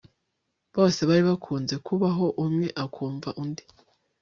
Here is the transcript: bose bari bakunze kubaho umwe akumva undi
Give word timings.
bose 0.75 0.99
bari 1.09 1.23
bakunze 1.29 1.75
kubaho 1.85 2.25
umwe 2.45 2.67
akumva 2.83 3.29
undi 3.41 3.63